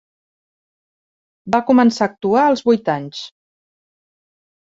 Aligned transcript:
Va 1.55 1.59
començar 1.67 2.07
a 2.07 2.09
actuar 2.13 2.45
als 2.45 2.65
vuit 2.69 2.91
anys. 2.97 3.21